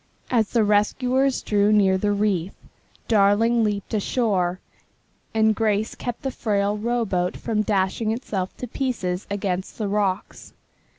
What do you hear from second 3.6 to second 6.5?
leaped ashore, and Grace kept the